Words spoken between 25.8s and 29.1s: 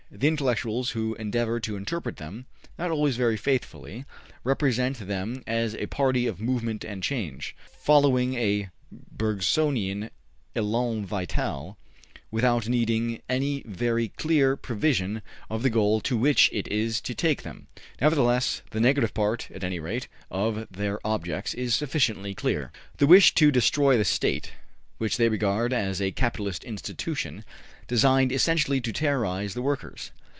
a capitalist institution, designed essentially to